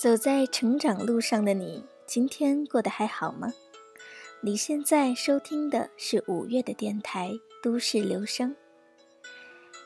[0.00, 3.52] 走在成长路上的你，今天过得还好吗？
[4.40, 7.32] 你现在收听的是五月的电台
[7.62, 8.52] 《都市留声》。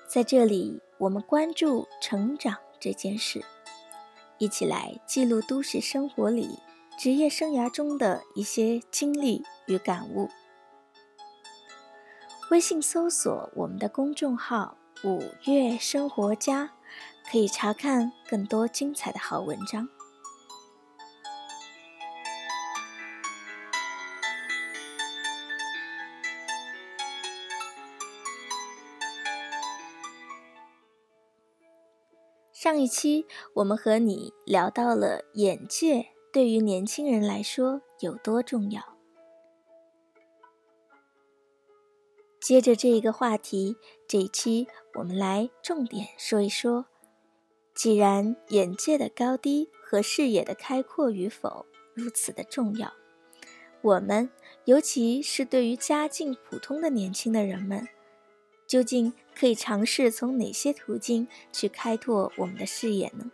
[0.07, 3.45] 在这里，我们关注成长这件事，
[4.39, 6.61] 一起来记录都市生活里
[6.97, 10.29] 职业生涯中的一些经历与感悟。
[12.53, 16.71] 微信搜索我们的公众号“五月生活家”，
[17.29, 19.89] 可以查看更多精彩的好文章。
[32.75, 38.83] 上一期我们和你聊到了眼界对于年轻人来说有多重要。
[42.41, 43.77] 接着这一个话题，
[44.09, 46.87] 这一期我们来重点说一说：
[47.77, 52.93] 既然眼界的高低和视野的开阔与否如此的重要，
[53.83, 54.29] 我们
[54.65, 57.87] 尤其是对于家境普通的年轻的人们。
[58.75, 63.31] 究竟可以尝试从哪些途径去开拓我们的视野呢？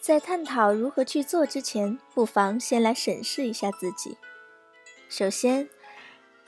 [0.00, 4.16] 在探讨如何去做之前，不妨先来审视一下自己。
[5.10, 5.68] 首先，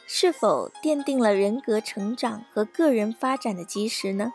[0.06, 4.33] 是否奠定了人格成长和个人发展的基石呢？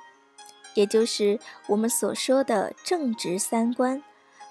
[0.76, 4.04] 也就是我们所说的正直三观。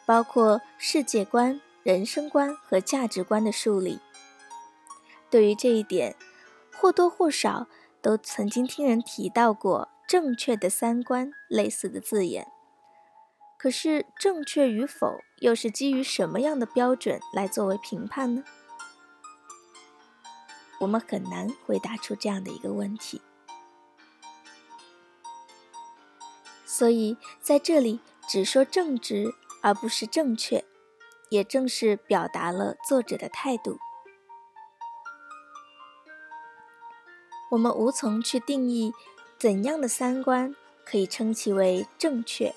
[0.07, 4.01] 包括世界观、人生观和价值观的树立。
[5.31, 6.15] 对于这一点，
[6.73, 7.67] 或多或少
[8.03, 12.47] 都曾经听人提到过“正确的三观”类似的字眼。
[13.59, 18.45] 可是，正确与否又是基于什么样的标准来作为评判呢？
[20.81, 23.23] 我们很难回答出这样的一个问题。
[26.67, 29.35] 所以，在这里只说正直。
[29.65, 30.63] 而不是正确，
[31.31, 33.79] 也正是表达了作者的态度。
[37.51, 38.93] 我们无从去定义
[39.39, 40.55] 怎样的三观
[40.85, 42.55] 可以称其为正确，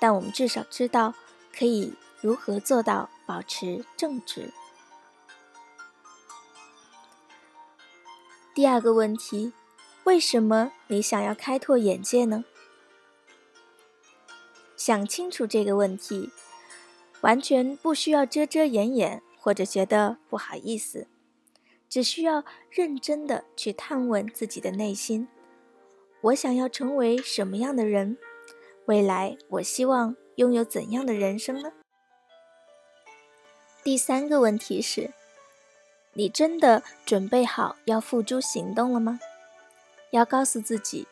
[0.00, 1.14] 但我们至少知道
[1.56, 4.52] 可以如何做到保持正直。
[8.52, 9.52] 第二个问题，
[10.02, 12.44] 为什么你想要开拓眼界呢？
[14.84, 16.32] 想清楚这个问题，
[17.20, 21.06] 完全不需要遮遮掩掩或者觉得不好意思，
[21.88, 25.28] 只需要认真的去探问自己的内心：
[26.22, 28.18] 我想要成为什么样的人？
[28.86, 31.72] 未来我希望拥有怎样的人生呢？
[33.84, 35.12] 第三个问题是：
[36.14, 39.20] 你真的准备好要付诸行动了吗？
[40.10, 41.06] 要告诉自己，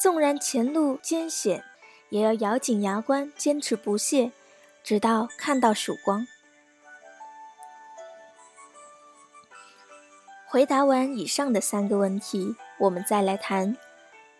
[0.00, 1.62] 纵然前路艰险。
[2.10, 4.30] 也要咬紧牙关，坚持不懈，
[4.84, 6.26] 直到看到曙光。
[10.46, 13.76] 回答完以上的三个问题，我们再来谈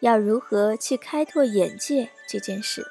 [0.00, 2.84] 要如何去开拓眼界这件事。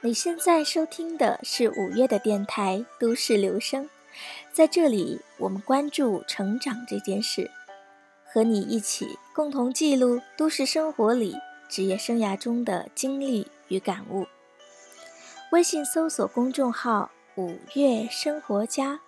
[0.00, 3.84] 你现在收听的是五月的电台《都市留声》，
[4.52, 7.50] 在这里，我们关注成长这件事。
[8.34, 11.36] 和你一起共同记录都市生活里
[11.68, 14.26] 职业生涯中的经历与感悟。
[15.52, 18.98] 微信搜索公众号“五月生活家”，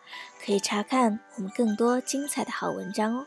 [0.41, 3.27] 可以查看我们更多精彩的好文章哦。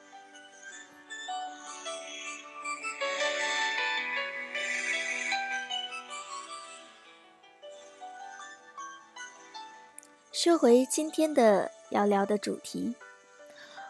[10.31, 12.95] 说回今天的要聊的主题，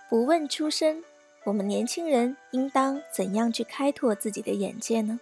[0.09, 1.03] 不问出身。
[1.45, 5.19] 我们年轻人应当怎样去开拓自己的眼界呢？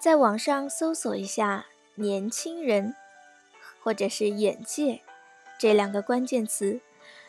[0.00, 1.66] 在网上搜索一下
[1.96, 2.94] “年轻人”
[3.82, 5.02] 或者是“眼界”
[5.58, 6.80] 这两个关键词，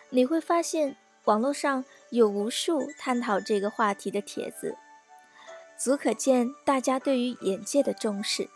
[0.09, 4.77] 你会发现网络上有无数探讨这个话题的帖子，
[5.75, 8.49] 足可见大家对于眼界的重视。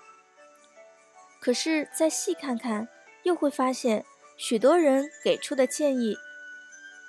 [1.42, 2.88] 可是再细看看，
[3.24, 4.06] 又会发现。
[4.38, 6.18] 许多人给出的建议，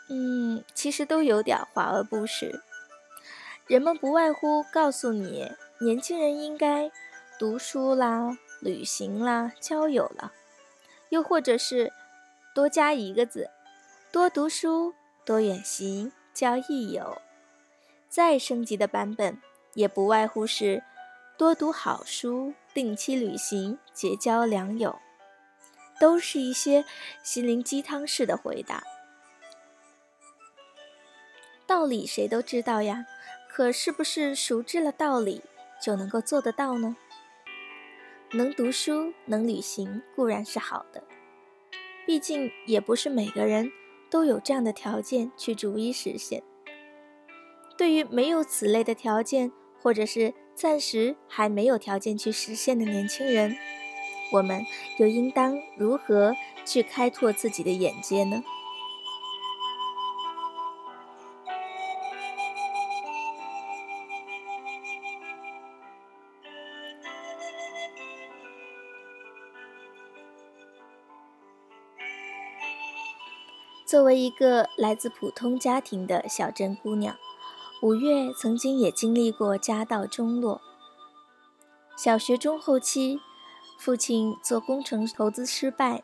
[0.08, 2.60] 嗯，其实都有点华而不实。
[3.66, 5.50] 人们不外乎告诉你，
[5.80, 6.90] 年轻人应该
[7.38, 10.32] 读书啦、旅行啦、交友了，
[11.08, 11.92] 又或者是
[12.54, 13.50] 多加一个字：
[14.12, 14.94] 多读书、
[15.24, 17.18] 多远行、交益友。
[18.08, 19.40] 再升级的版本，
[19.72, 20.84] 也不外乎是
[21.36, 25.00] 多读好书、定期旅行、结交良友。
[26.00, 26.84] 都是一些
[27.22, 28.82] 心灵鸡汤式的回答。
[31.66, 33.06] 道理谁都知道呀，
[33.48, 35.42] 可是不是熟知了道理
[35.82, 36.96] 就能够做得到呢？
[38.32, 41.02] 能读书、能旅行固然是好的，
[42.04, 43.70] 毕竟也不是每个人
[44.10, 46.42] 都有这样的条件去逐一实现。
[47.78, 53.56] 对于没有此类的条件，或者是暂时还没有条件去实现的年轻人，
[54.34, 54.66] 我们
[54.98, 56.34] 又应当如何
[56.64, 58.42] 去开拓自己的眼界呢？
[73.86, 77.16] 作为一个来自普通家庭的小镇姑娘。
[77.80, 80.60] 五月曾经也经历过家道中落。
[81.96, 83.20] 小学中后期，
[83.78, 86.02] 父亲做工程投资失败，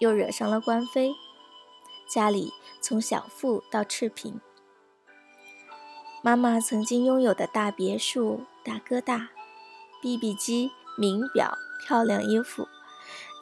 [0.00, 1.12] 又惹上了官非，
[2.08, 4.40] 家里从小富到赤贫。
[6.22, 9.30] 妈妈曾经拥有的大别墅、大哥大、
[10.00, 12.66] BB 机、名表、漂亮衣服，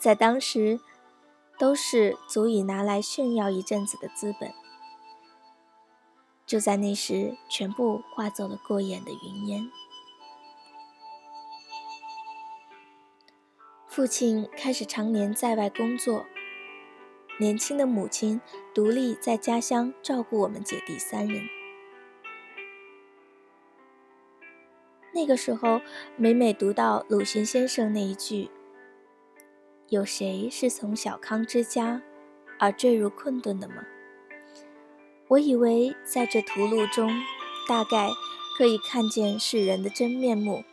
[0.01, 0.81] 在当时
[1.59, 4.53] 都是足以拿来炫耀一阵子的资本。
[6.47, 9.71] 就在那时，全部化作了过眼的云烟。
[13.95, 16.27] 父亲开始常年在外工作，
[17.39, 18.41] 年轻的母亲
[18.75, 21.45] 独立在家乡照顾我们姐弟三人。
[25.13, 25.81] 那个时候，
[26.17, 28.51] 每每读到鲁迅先生那一句
[29.91, 32.03] ：“有谁是从小康之家
[32.59, 33.77] 而坠入困顿的吗？”
[35.31, 37.13] 我以为在这屠戮中，
[37.69, 38.09] 大概
[38.59, 40.65] 可以看见世人的真面目。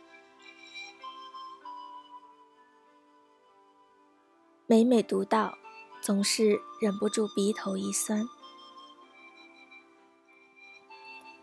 [4.72, 5.58] 每每读到，
[6.00, 8.26] 总是忍不住鼻头一酸。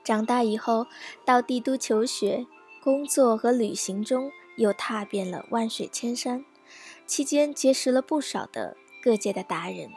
[0.04, 0.88] 长大以后，
[1.24, 2.48] 到帝都求学、
[2.84, 6.44] 工作和旅行中，又踏遍了万水千山，
[7.06, 9.92] 期间结识了不少的各界的达人。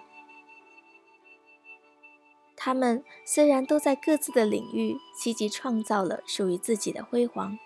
[2.54, 7.58] 他们虽然都在各自的领域积极创造了属于自己的辉煌，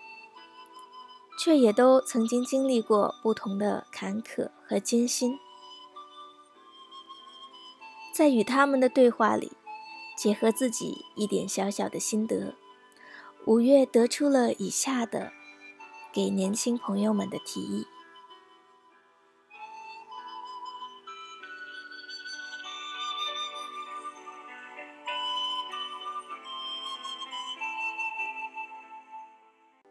[1.37, 5.37] 却也都曾经经历过不同的坎坷和艰辛。
[8.17, 9.51] 在与他们的对话里，
[10.17, 12.55] 结合自己一点小小的心得，
[13.45, 15.31] 五月得出了以下的
[16.11, 17.85] 给年轻朋友们的提议。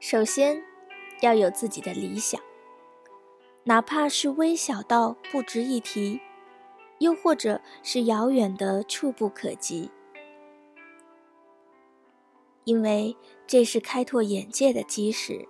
[0.00, 0.64] 首先，
[1.20, 2.40] 要有自己的理想，
[3.62, 6.20] 哪怕是微小到不值一提，
[6.98, 9.90] 又或者是遥远的触不可及，
[12.64, 13.16] 因为
[13.46, 15.48] 这是开拓眼界的基石。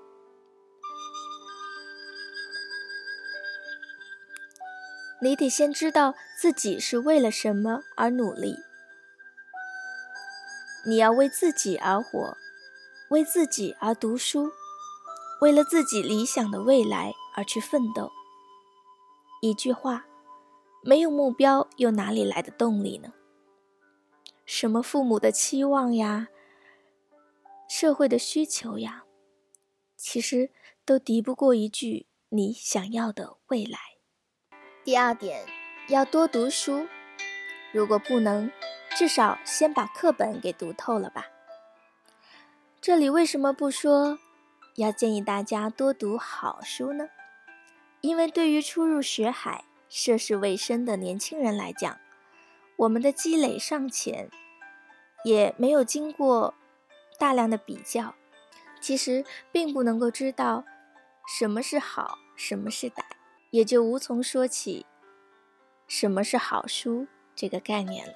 [5.22, 8.54] 你得先知道自己是为了什么而努力，
[10.86, 12.36] 你要为自己而活。
[13.08, 14.50] 为自己而读书，
[15.40, 18.10] 为了自己理想的未来而去奋斗。
[19.40, 20.04] 一句话，
[20.88, 23.12] 没有目标，又哪里来的动力呢？
[24.44, 26.28] 什么父母的期望呀，
[27.68, 29.02] 社会的需求呀，
[29.96, 30.52] 其实
[30.84, 33.80] 都敌不过一句你想要的未来。
[34.84, 35.44] 第二点，
[35.88, 36.86] 要多读书。
[37.72, 38.48] 如果不能，
[38.96, 41.26] 至少先把课本给读透了吧。
[42.80, 44.20] 这里为什么不说
[44.76, 47.08] 要建议大家多读好书呢？
[48.02, 51.98] 因为对于初入学海、涉世未深的年轻人来讲，
[52.76, 54.30] 我们的积累尚浅，
[55.24, 56.54] 也没有经过
[57.18, 58.14] 大量的比较，
[58.80, 60.64] 其实并不能够知道
[61.26, 63.02] 什么是好，什么是歹，
[63.50, 64.84] 也就无从说起
[65.86, 68.12] 什么是好书这个概念了。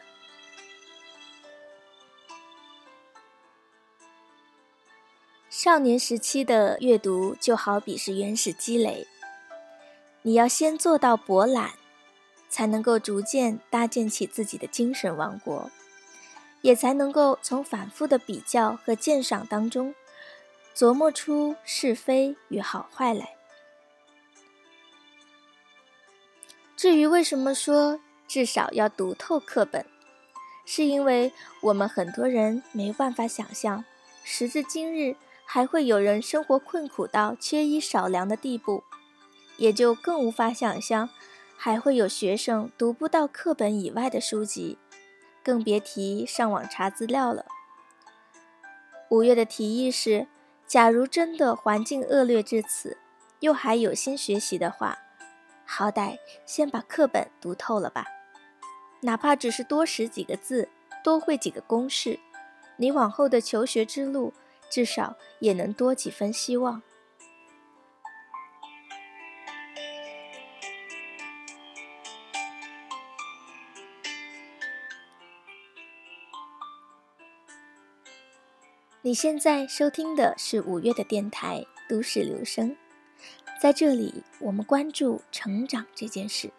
[5.49, 9.07] 少年时期的阅读就好比是原始积累，
[10.23, 11.73] 你要先做到博览，
[12.49, 15.71] 才能够逐渐搭建起自己的精神王国，
[16.61, 19.95] 也才能够从反复的比较和鉴赏当中
[20.75, 23.37] 琢磨出是非与好坏来。
[26.77, 29.87] 至于为什么说至少要读透课本，
[30.67, 33.85] 是因为我们很多人没办法想象，
[34.23, 35.17] 时至今日。
[35.53, 38.85] 还会有人生活困苦到缺衣少粮的地步，
[39.61, 41.11] 也就更无法想象，
[41.55, 44.79] 还会有学生读不到课本以外的书籍，
[45.45, 47.45] 更别提上网查资料了。
[49.11, 50.26] 五月的提议是：
[50.67, 52.97] 假如真的环境恶劣至此，
[53.40, 54.97] 又还有心学习的话，
[55.67, 58.07] 好歹先把课本读透了吧，
[59.02, 60.71] 哪怕只是多识几个字，
[61.05, 62.19] 多会几个公式，
[62.79, 64.33] 你往后的求学之路
[64.71, 66.81] 至少也能多几分希望。
[79.11, 82.71] 你现在收听的是五月的电台《都市留声》，
[83.61, 86.52] 在这里，我们关注成长这件事。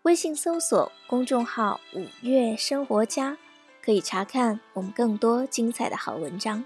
[0.00, 3.36] 微信搜索公众号“五月生活家”，
[3.84, 6.64] 可以查看我们更多精彩的好文章。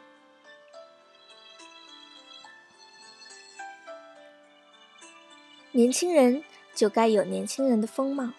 [5.72, 6.44] 年轻人
[6.76, 8.30] 就该有年轻人的风貌，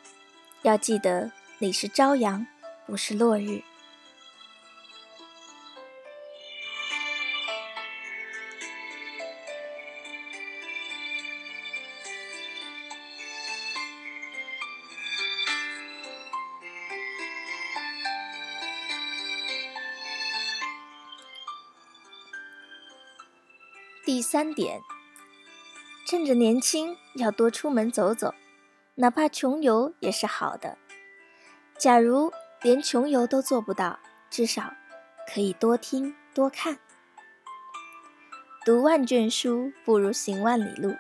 [0.62, 2.48] 要记得你是朝阳，
[2.86, 3.62] 不是落日。
[24.32, 24.84] 三点，
[26.06, 28.36] 趁着年轻要多出门走走，
[28.94, 30.78] 哪怕穷游也是好的。
[31.80, 32.32] 假如
[32.62, 33.98] 连穷游都做不到，
[34.30, 34.76] 至少
[35.34, 36.78] 可以多听多看。
[38.64, 40.96] 读万卷书不如行万里路，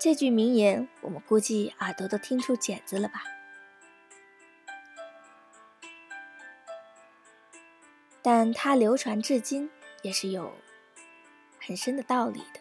[0.00, 3.22] 这句名言我们估计耳朵都听出茧子了吧？
[8.22, 9.68] 但它流传至今
[10.00, 10.50] 也是有。
[11.68, 12.60] 很深的道理的，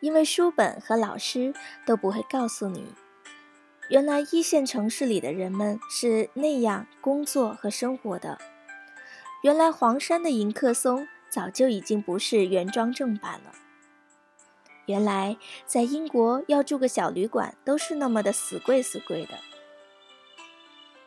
[0.00, 1.52] 因为书本和老师
[1.84, 2.86] 都不会告诉你，
[3.90, 8.38] 原来一线城市里的人们是那样工作和生活的。
[9.42, 13.52] 原来黄山的迎客松早就已经不是原装正版了。
[14.86, 19.38] 原来在英国要住个小旅馆都是那么的死贵死贵的。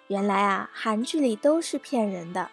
[0.10, 2.52] 原来啊，韩剧里都是骗人的。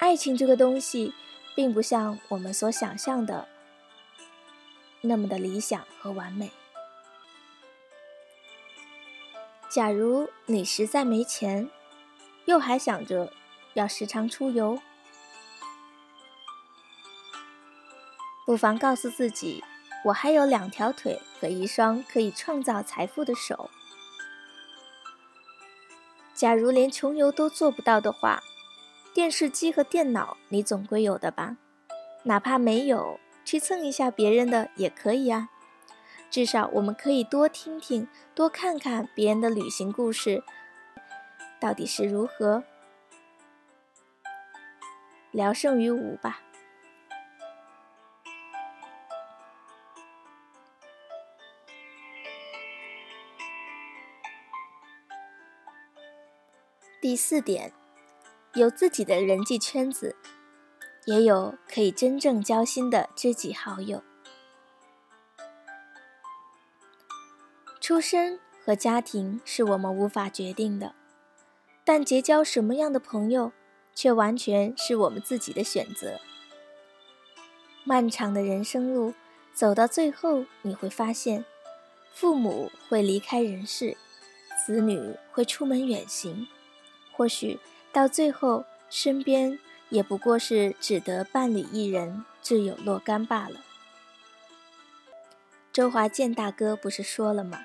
[0.00, 1.14] 爱情这个东西。
[1.56, 3.48] 并不像我们所想象的
[5.00, 6.52] 那么的理想和完美。
[9.68, 11.68] 假如你实在没钱，
[12.44, 13.32] 又还想着
[13.74, 14.80] 要时常出游，
[18.44, 19.64] 不妨告诉自己：
[20.04, 23.70] 我还有两条腿和一双可以创造财富的手。
[26.34, 28.42] 假如连穷游都做不到的话，
[29.16, 31.56] 电视机和电脑，你总归有的吧？
[32.24, 35.48] 哪怕没有，去蹭一下别人的也可以啊。
[36.30, 40.44] 至少我们可以多听听、多看看别人的旅行故事，
[41.58, 42.62] 到底是如何，
[45.30, 46.42] 聊胜于无吧。
[57.00, 57.72] 第四点。
[58.56, 60.16] 有自己的人际圈子，
[61.04, 64.02] 也有可以真正交心的知己好友。
[67.82, 70.94] 出身和家庭是我们无法决定的，
[71.84, 73.52] 但结交什么样的朋友，
[73.94, 76.18] 却完全是我们自己的选择。
[77.84, 79.12] 漫长的人生路，
[79.52, 81.44] 走到最后，你会发现，
[82.14, 83.98] 父母会离开人世，
[84.64, 86.48] 子女会出门远行，
[87.12, 87.60] 或许。
[87.96, 93.64] 到最后，身边也不过是只得伴侣一人，挚友若干罢了。
[95.72, 97.60] 周华健大哥不是说了吗？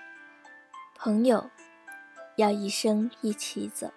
[0.95, 1.49] 朋友
[2.37, 3.91] 要一生一起走。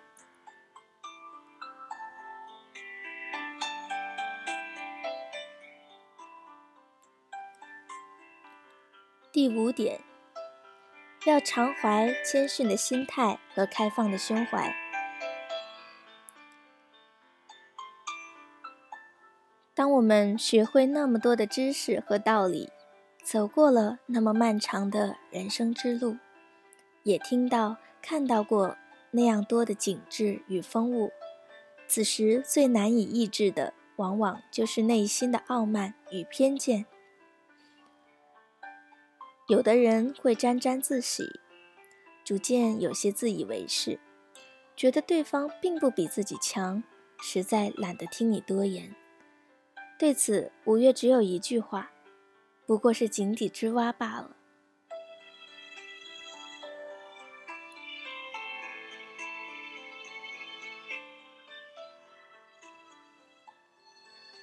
[9.31, 10.01] 第五点，
[11.27, 14.84] 要常怀谦逊的心态和开放的胸怀。
[19.75, 22.71] 当我们学会那么多的知识和道理，
[23.25, 26.17] 走过了那么漫长的人生之路，
[27.03, 28.77] 也听到、看到过
[29.11, 31.11] 那样多的景致与风物，
[31.89, 36.87] 此时最难以抑制的，往往就是内心的傲慢与偏见。
[39.49, 41.25] 有的人会沾沾自喜，
[42.25, 43.99] 逐渐有些自以为是，
[44.77, 46.85] 觉得对方并不比自己强，
[47.21, 48.95] 实在懒得听你多言。
[49.99, 51.91] 对此五月只有一句话
[52.67, 54.37] 不过是井底之蛙罢了。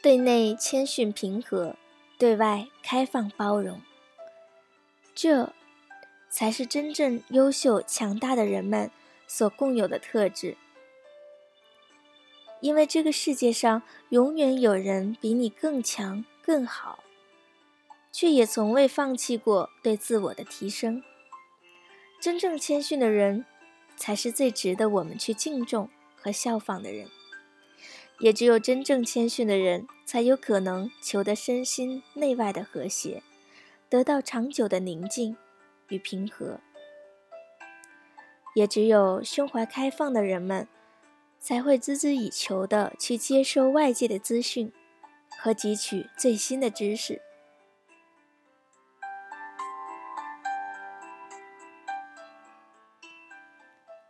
[0.01, 1.75] 对内谦逊平和
[2.17, 3.79] 对外开放包容。
[5.13, 5.53] 这
[6.29, 8.89] 才是真正优秀强大的人们
[9.27, 10.58] 所共有的特质。
[12.61, 17.03] 因为这个世界上永远有人比你更强更好，
[18.11, 21.03] 却也从未放弃过对自我的提升。
[22.19, 23.45] 真正谦逊的人，
[23.97, 27.07] 才是最值得我们去敬重和效仿的人。
[28.19, 33.23] 也只有真正谦逊的人，才有可能求得身心内外的和谐，
[33.89, 35.35] 得到长久的宁静
[35.87, 36.59] 与平和。
[38.53, 40.67] 也只有胸怀开放的人们，
[41.41, 44.71] 才会孜孜以求的去接收外界的资讯
[45.38, 47.21] 和汲取最新的知识。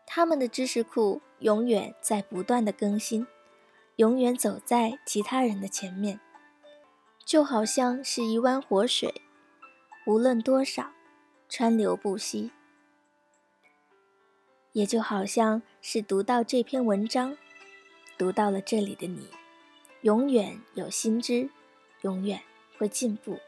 [0.06, 3.26] 他们的知识库永远在不断的更新。
[3.98, 6.20] 永远走在其他人的前面，
[7.24, 9.22] 就好像是一湾活水，
[10.08, 10.92] 无论多少，
[11.48, 12.50] 川流不息；
[14.74, 17.38] 也就好像是读到这篇文章，
[18.18, 19.28] 读到了这里的你，
[20.02, 21.50] 永远有新知，
[22.02, 22.42] 永远
[22.78, 23.40] 会进步。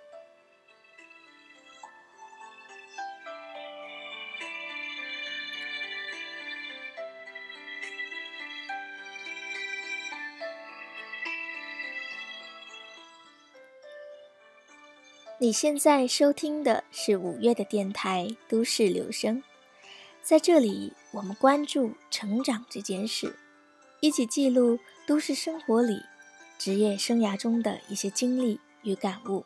[15.40, 19.38] 你现在收听的是五月的电台《都市留声》，
[20.22, 23.36] 在这里，我们关注成长这件事，
[24.00, 26.02] 一起记录都市生活里、
[26.58, 29.46] 职业生涯中的一些经历与感悟。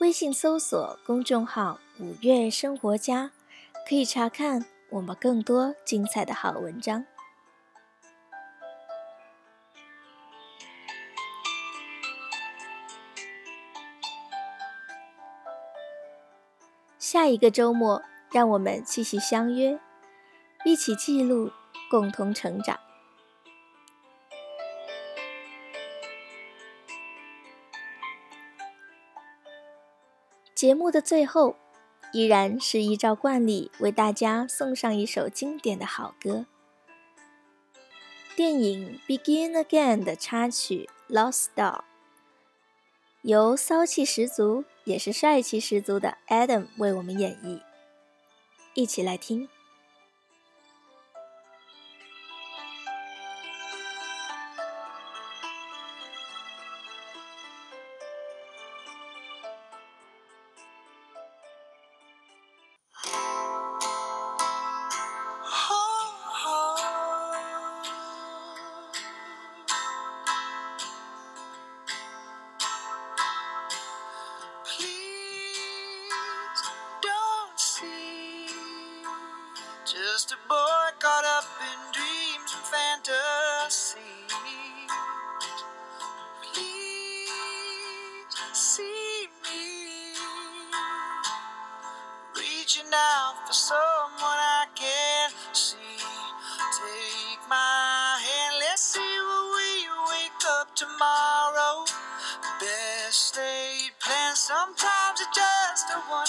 [0.00, 3.30] 微信搜索公众号“五月生活家”，
[3.88, 7.06] 可以查看我们更多精彩的好文章。
[17.16, 19.80] 下一个周末，让我们继续相约，
[20.66, 21.50] 一起记录，
[21.90, 22.78] 共同成长。
[30.54, 31.56] 节目的最后，
[32.12, 36.44] 依然是依照惯例为大家送上一首经典的好歌——
[38.36, 41.78] 电影《Begin Again》的插曲《Lost Star》。
[43.22, 47.60] 由骚气十足也是帅气十足的 Adam 为我们演绎，
[48.74, 49.48] 一起来听。
[80.16, 84.00] Just a boy caught up in dreams and fantasy.
[86.40, 87.28] Please
[88.54, 90.16] see me
[92.34, 95.76] reaching out for someone I can't see.
[95.84, 99.84] Take my hand, let's see where we
[100.16, 101.84] wake up tomorrow.
[102.58, 106.25] Best laid plans, sometimes it's just a one